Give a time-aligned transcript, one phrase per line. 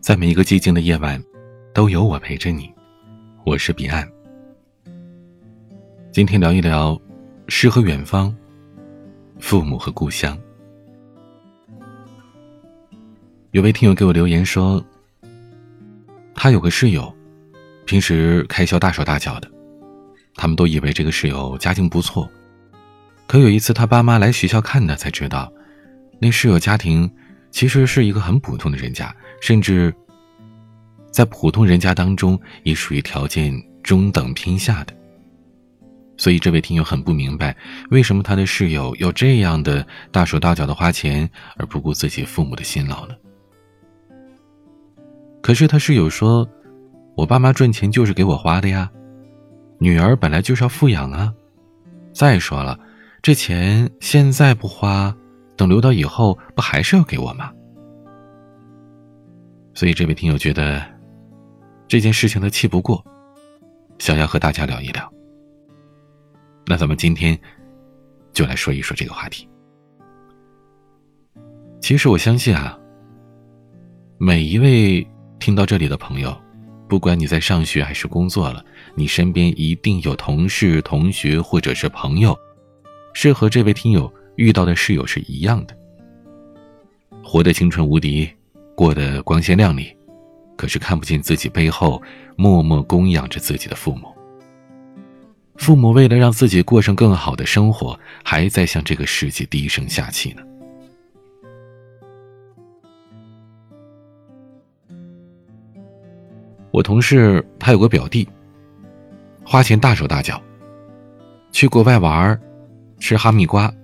[0.00, 1.22] 在每一个寂静的夜晚，
[1.74, 2.72] 都有我陪着你。
[3.44, 4.08] 我是彼岸。
[6.12, 6.98] 今天聊一聊
[7.48, 8.34] 诗和远方，
[9.40, 10.38] 父母和故乡。
[13.50, 14.82] 有位听友给我留言说，
[16.32, 17.12] 他有个室友，
[17.84, 19.50] 平时开销大手大脚的，
[20.36, 22.30] 他们都以为这个室友家境不错。
[23.26, 25.52] 可有一次他爸妈来学校看他，才知道，
[26.20, 27.10] 那室友家庭
[27.50, 29.94] 其实是一个很普通的人家，甚至
[31.10, 34.94] 在普通人家当中也属于条件中等偏下的。
[36.16, 37.56] 所以这位听友很不明白，
[37.90, 43.14] 为什么他的室友要这样的大手大脚的花钱，而不顾自己父母的辛劳呢？
[45.40, 46.46] 可是他室友说
[47.16, 48.90] ：“我爸妈赚钱就是给我花的呀，
[49.78, 51.32] 女儿本来就是要富养啊。
[52.12, 52.78] 再说了，
[53.22, 55.16] 这钱现在不花，
[55.58, 57.52] 等留到以后不还是要给我吗？”
[59.74, 60.82] 所以这位听友觉得
[61.86, 63.04] 这件事情他气不过，
[63.98, 65.12] 想要和大家聊一聊。
[66.66, 67.38] 那咱们今天
[68.32, 69.48] 就来说一说这个话题。
[71.80, 72.78] 其实我相信啊，
[74.18, 75.06] 每一位
[75.38, 76.36] 听到这里的朋友，
[76.88, 78.64] 不管你在上学还是工作了，
[78.96, 82.36] 你身边一定有同事、同学或者是朋友，
[83.14, 85.76] 是和这位听友遇到的室友是一样的，
[87.24, 88.30] 活得青春无敌，
[88.76, 89.92] 过得光鲜亮丽，
[90.56, 92.00] 可是看不见自己背后
[92.36, 94.06] 默默供养着自己的父母。
[95.56, 100.42] 父母为了让自己过上更好的生活，还在向这个世界低声下气呢。
[106.70, 108.28] 我同事他有个表弟，
[109.44, 110.40] 花钱大手大脚，
[111.50, 112.40] 去国外玩，
[113.00, 113.74] 吃哈密瓜，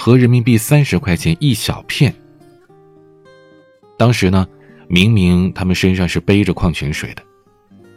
[0.00, 2.10] 合人民币三十块钱一小片。
[3.98, 4.48] 当时呢，
[4.88, 7.22] 明明他们身上是背着矿泉水的，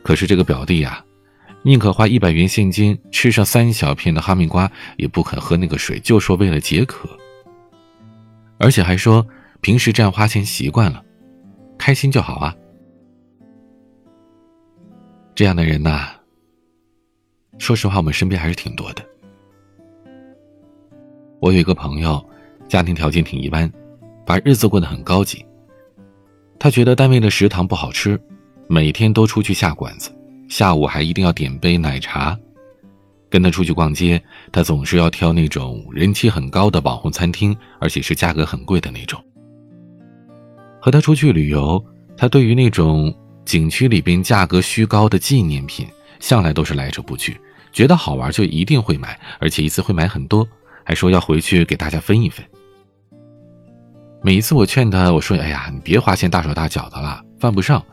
[0.03, 1.01] 可是这个表弟呀。
[1.61, 7.07] 宁可花一百元现金吃上三小片的哈密瓜，也不肯喝那个水，就说为了解渴。
[8.57, 9.25] 而且还说
[9.61, 11.01] 平时这样花钱习惯了，
[11.77, 12.53] 开心就好啊。
[15.33, 16.09] 这样的人呐，
[17.59, 19.01] 说实话，我们身边还是挺多的。
[21.43, 22.25] 我有一个朋友，
[22.69, 23.69] 家庭条件挺一般，
[24.25, 25.45] 把日子过得很高级。
[26.57, 28.17] 他觉得单位的食堂不好吃，
[28.69, 30.09] 每天都出去下馆子。
[30.47, 32.39] 下午还一定要点杯奶茶，
[33.29, 39.21] 跟他出去逛街，他总是要挑那种人气很高的网红餐厅，而且是价格很贵的那种。
[40.79, 41.83] 和他出去旅游，
[42.15, 45.85] 他对于那种景区里边价格虚高的纪念品，
[46.21, 47.37] 向来都是来者不拒，
[47.73, 50.47] 觉得好玩就一定会买，而且一次会买很多，
[50.83, 52.45] 还说要回去给大家分一分。
[54.21, 57.83] 每一次我劝他，我说：“哎呀，你别花钱大手大脚的了，犯不上。”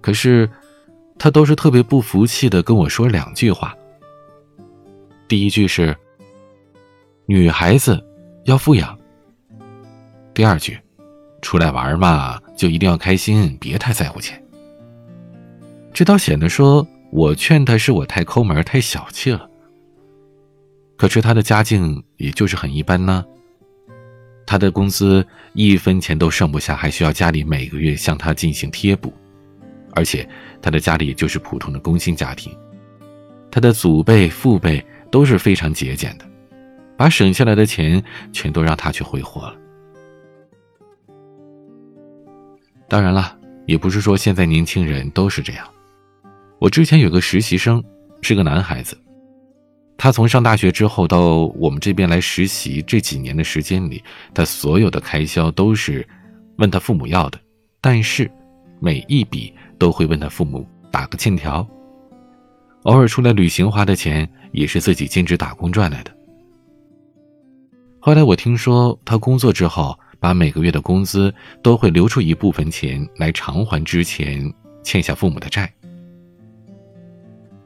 [0.00, 0.48] 可是。
[1.20, 3.74] 他都是特别不服气的跟我说两句话。
[5.26, 5.92] 第一句是
[7.26, 8.00] ：“女孩子
[8.44, 8.96] 要富养。”
[10.32, 10.78] 第二句
[11.42, 14.40] ：“出来玩嘛，就一定要开心，别太在乎钱。”
[15.92, 19.47] 这倒显得说我劝他是我太抠门、太小气了。
[20.98, 23.24] 可是他的家境也就是很一般呢，
[24.44, 29.14] 他的工资一分钱都剩不下，还需要家里每个月向他进行贴补。
[29.94, 30.28] 而且
[30.60, 32.52] 他的家里就是普通的工薪家庭，
[33.50, 36.24] 他的祖辈父辈都是非常节俭的，
[36.96, 39.54] 把省下来的钱全都让他去挥霍了。
[42.88, 45.66] 当然了，也不是说现在年轻人都是这样。
[46.58, 47.82] 我之前有个实习生，
[48.20, 48.98] 是个男孩子，
[49.98, 56.08] 他从上大学之后到我们这边来实习这几年的时间里，他所有的开销都是
[56.56, 57.38] 问他父母要的，
[57.82, 58.30] 但是
[58.80, 59.52] 每一笔。
[59.80, 61.64] 都会问他父母打个欠条，
[62.82, 66.10] 偶尔出来旅行花的钱也是自己兼职打工赚来的。
[68.00, 71.32] 后来我听说他工作之后，把每个月的工资
[71.62, 74.52] 都会留出一部分钱来偿还之前
[74.82, 75.72] 欠下父母的债。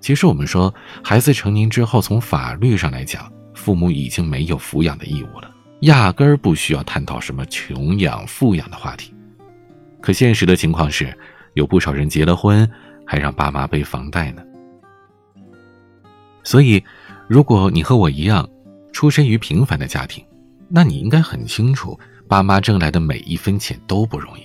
[0.02, 5.50] 其实我们说，孩子成年之后，从法律上来讲，父母已经没有抚养的义务了，
[5.80, 9.14] 压根儿不需要探讨什么穷养富养的话题。
[10.02, 11.16] 可现实的情况是。
[11.54, 12.66] 有不少人结了婚，
[13.06, 14.42] 还让爸妈背房贷呢。
[16.42, 16.82] 所以，
[17.28, 18.48] 如果你和我一样，
[18.90, 20.24] 出身于平凡的家庭，
[20.70, 24.42] 那你应该很清楚，爸妈挣来的每一分钱都不容易。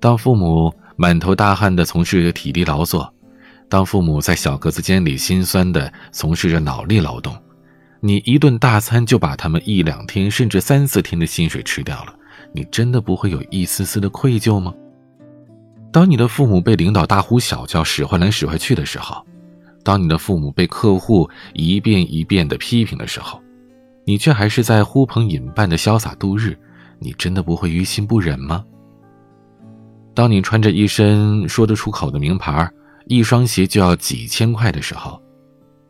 [0.00, 3.14] 当父母满头大汗的从事体力劳作，
[3.72, 7.34] 当父母在小格子间里心酸的从事着脑力劳动，
[8.00, 12.14] 你一顿大餐就把他们一两天甚至三四天的薪水吃掉了，
[12.52, 14.74] 你真的不会有一丝丝的愧疚吗？
[15.90, 19.24] 当你的父母被领导大呼小叫、使唤来使唤去的时候，
[19.82, 23.40] 当你的父母被客户一遍一遍的批评的时候，
[24.04, 26.54] 你却还是在呼朋引伴的潇洒度日，
[26.98, 28.62] 你真的不会于心不忍吗？
[30.12, 32.70] 当你穿着一身说得出口的名牌，
[33.06, 35.20] 一双鞋就要几千块的时候，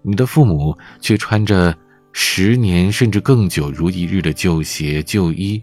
[0.02, 1.76] 你的父母却穿着
[2.12, 5.62] 十年甚至更久如一日的旧鞋旧衣，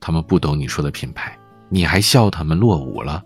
[0.00, 1.38] 他们不懂你说的品牌，
[1.68, 3.22] 你还笑他们落伍了。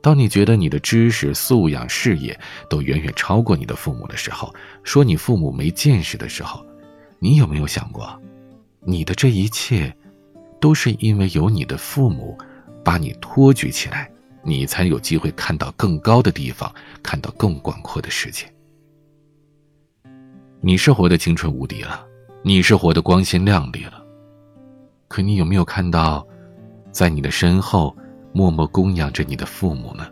[0.00, 2.38] 当你觉得你的知识素养、事业
[2.70, 6.64] 都远远超过你的父母的时候，说你父母没见识的时候，
[7.18, 8.20] 你有没有想过，
[8.84, 9.94] 你的这一切，
[10.60, 12.36] 都是因为有你的父母。
[12.84, 14.10] 把你托举起来，
[14.42, 18.46] 你才有机会看到更高的地方，看到更广阔的世界。
[20.60, 22.04] 你是活得青春无敌了，
[22.42, 24.02] 你是活得光鲜亮丽了，
[25.06, 26.26] 可你有没有看到，
[26.90, 27.96] 在你的身后
[28.32, 30.08] 默默供养着你的父母呢？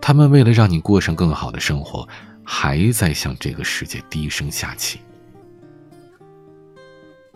[0.00, 2.06] 他们为了让你过上更好的生活，
[2.42, 5.00] 还在向这个世界低声下气。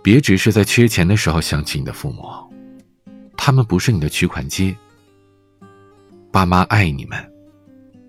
[0.03, 2.25] 别只是在缺钱的时候想起你的父母。
[3.37, 4.77] 他们不是你的取款机。
[6.31, 7.19] 爸妈爱你们，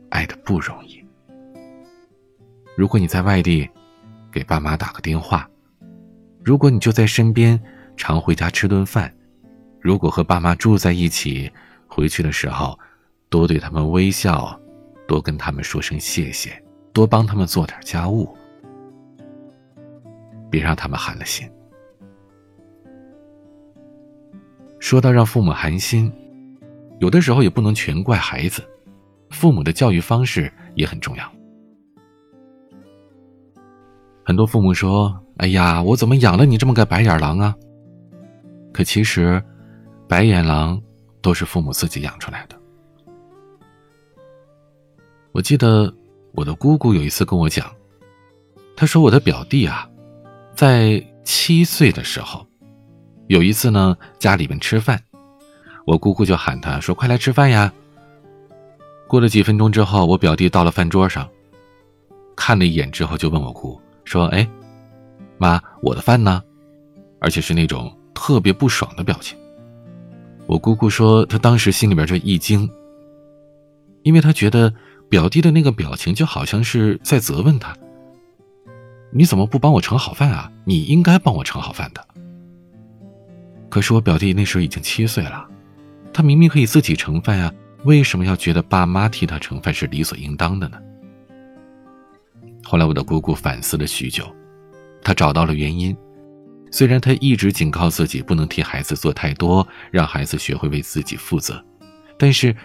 [0.09, 1.01] 爱的不容易。
[2.75, 3.67] 如果你在外地，
[4.29, 5.39] 给爸妈打个电话；
[6.43, 7.59] 如果你就在身边，
[7.95, 9.09] 常回家吃顿饭；
[9.79, 11.49] 如果和爸妈住在一起，
[11.87, 12.77] 回去的时候，
[13.29, 14.59] 多对他们微笑，
[15.07, 16.61] 多跟他们说声谢谢，
[16.91, 18.35] 多帮他们做点家务，
[20.49, 21.49] 别让他们寒了心。
[24.77, 26.11] 说到让父母寒心，
[26.99, 28.61] 有的时候也不能全怪孩子，
[29.29, 31.31] 父母的教育方式也很重要。
[34.23, 37.55] 很多父母说：“哎呀，我怎么养了你这么个白眼狼啊？”
[38.71, 39.41] 可其实，
[40.07, 40.79] 白眼狼
[41.21, 42.55] 都是父母自己养出来的。
[45.31, 45.91] 我记得
[46.33, 47.73] 我的姑姑有一次跟我讲，
[48.75, 49.89] 她说我的表弟啊，
[50.53, 52.45] 在七岁的时候。
[53.27, 54.99] 有一次呢，家里面吃饭，
[55.89, 57.73] 我姑姑就喊他说：“快来吃饭呀！”
[59.09, 61.27] 过了几分钟之后，我表弟到了饭桌上，
[62.35, 64.47] 看了一眼之后，就问我姑说：“哎，
[65.39, 66.43] 妈，我的饭呢？”
[67.19, 69.35] 而且是那种特别不爽的表情。
[70.45, 72.69] 我姑姑说，她当时心里边就一惊，
[74.03, 74.71] 因为她觉得
[75.09, 77.75] 表弟的那个表情就好像是在责问他
[79.11, 80.51] ：“你怎么不帮我盛好饭啊？
[80.65, 82.07] 你应该帮我盛好饭的。”
[83.71, 85.47] 可是我表弟那时候已经七岁了，
[86.13, 87.53] 他明明可以自己盛饭呀，
[87.83, 90.77] 为什么要觉得爸妈替他盛饭是理所应当的呢？
[92.63, 94.25] 后来我的姑姑反思了许久，
[95.01, 95.95] 她找到了原因。
[96.71, 101.63] 虽然她一直警告自己不能替孩子做太多，让孩子学会为自己负责，
[102.17, 102.55] 但是，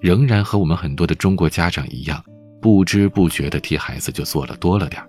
[0.00, 2.22] 仍然和我们很多的中国家长一样，
[2.60, 5.02] 不知不觉的替孩子就做了多了点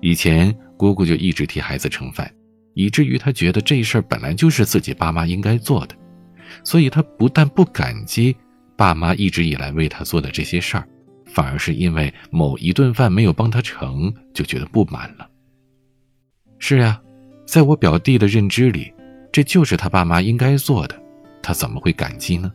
[0.00, 2.28] 以前姑姑就一直替孩子盛饭。
[2.74, 5.94] 以至于她觉得这事儿本来就是自己爸妈应该做的，
[6.64, 8.36] 所以他不但不感激
[8.76, 10.86] 爸妈一直以来为他做的这些事儿，
[11.26, 15.28] 反而是因为某一顿饭没有帮他盛，就觉得不满了。
[16.58, 17.00] 是呀，
[17.46, 18.92] 在我表弟的认知里，
[19.32, 21.00] 这就是他爸妈应该做的，
[21.42, 22.52] 他怎么会感激呢？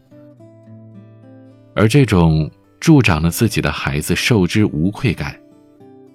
[1.75, 5.39] 而这种助长了自己的孩子受之无愧感，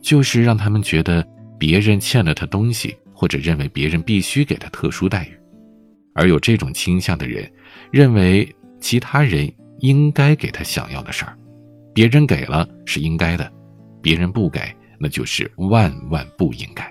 [0.00, 1.26] 就是让他们觉得
[1.58, 2.96] 别人欠了他东西。
[3.18, 5.32] 或者认为别人必须给他特殊待遇，
[6.16, 7.48] 而有这种倾向的人，
[7.92, 11.36] 认为其他人应该给他想要的事儿，
[11.94, 13.52] 别人给了是应该的，
[14.00, 14.60] 别人不给
[14.98, 16.90] 那就是万万不应该。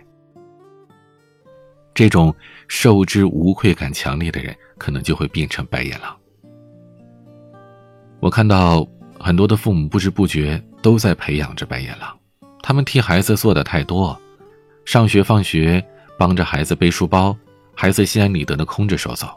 [1.94, 2.34] 这种
[2.68, 6.16] 受之无愧感强烈的人，可能就会变成白眼狼。
[8.20, 8.88] 我看到
[9.20, 12.16] 很多的父母不知不觉都在培养着白眼狼，
[12.62, 14.18] 他们替孩子做的太多，
[14.86, 15.84] 上学放学。
[16.18, 17.38] 帮着孩子背书包，
[17.76, 19.28] 孩子心安理得的空着手走，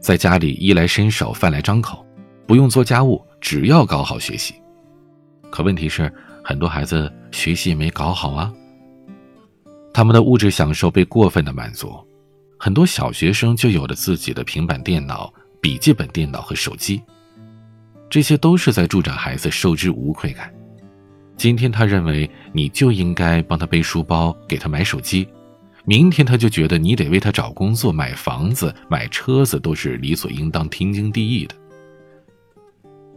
[0.00, 2.04] 在家里衣来伸手饭来张口，
[2.46, 4.54] 不用做家务，只要搞好学习。
[5.50, 8.52] 可问题是，很多孩子学习没搞好啊。
[9.92, 11.94] 他们的物质享受被过分的满足，
[12.58, 17.00] 很多小学生就有了自己的平板电脑、笔记本电脑和手机，
[18.08, 20.52] 这些都是在助长孩子受之无愧感。
[21.36, 25.28] 今天他认为你就应该帮他背书包，给他买手机。
[25.86, 31.54] 明天他就觉得你得为他找工作、买房子、买车子都是理所应当、天经地义的。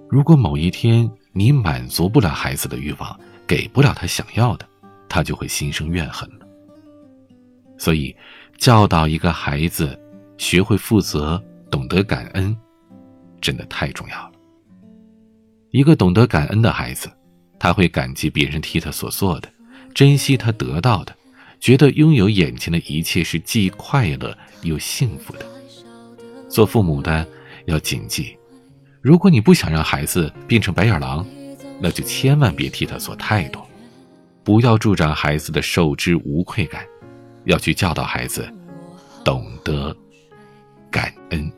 [0.09, 4.67] 如果某一天你满足不了孩子的欲望，给不了他想要的，
[5.07, 6.45] 他就会心生怨恨了。
[7.77, 8.15] 所以，
[8.57, 9.97] 教导一个孩子
[10.38, 12.55] 学会负责、懂得感恩，
[13.39, 14.31] 真的太重要了。
[15.71, 17.09] 一个懂得感恩的孩子，
[17.59, 19.50] 他会感激别人替他所做的，
[19.93, 21.15] 珍惜他得到的，
[21.59, 25.45] 觉得拥有眼前的一切是既快乐又幸福的。
[26.49, 27.27] 做父母的
[27.65, 28.37] 要谨记，
[29.01, 31.25] 如果你不想让孩子变成白眼狼，
[31.79, 33.67] 那就千万别替他做太多，
[34.43, 36.85] 不要助长孩子的受之无愧感，
[37.45, 38.47] 要去教导孩子
[39.23, 39.95] 懂得
[40.89, 41.51] 感恩。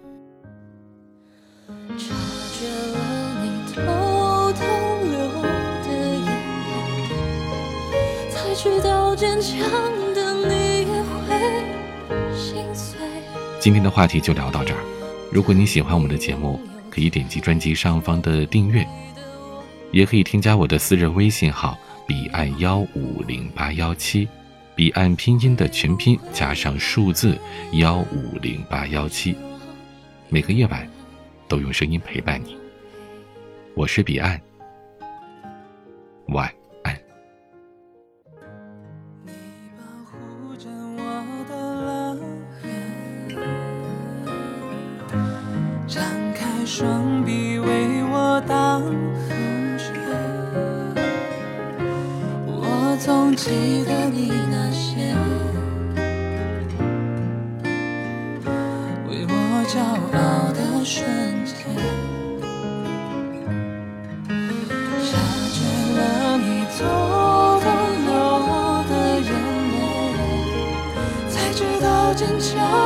[9.16, 9.60] 坚强
[10.14, 12.98] 的你也会心碎
[13.60, 14.80] 今天的话题就聊到这儿。
[15.32, 18.88] 如果你喜欢我们的节目，可以点击专辑上方的订阅，
[19.92, 24.28] 也可以添加我的私人微信号彼岸幺五零八幺七，
[24.76, 27.38] 彼岸拼音的全拼加上数字
[27.74, 29.36] 幺五零八幺七。
[30.30, 30.88] 每个夜晚，
[31.48, 32.58] 都用声音陪伴你。
[33.76, 34.40] 我是彼岸，
[36.28, 36.59] 晚。
[46.72, 48.84] 双臂为我挡
[49.28, 49.92] 风雪
[52.46, 55.16] 我总记得你那些
[59.10, 59.34] 为我
[59.68, 59.80] 骄
[60.16, 61.56] 傲的瞬间
[65.02, 65.18] 察
[65.50, 65.58] 觉
[65.98, 66.86] 了你做
[67.62, 67.66] 后
[68.06, 69.28] 落的眼
[69.74, 69.76] 泪
[71.32, 72.79] 才知道坚强。